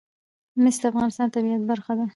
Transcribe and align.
مس 0.63 0.75
د 0.81 0.83
افغانستان 0.91 1.27
د 1.29 1.33
طبیعت 1.35 1.61
برخه 1.71 1.93
ده. 1.99 2.05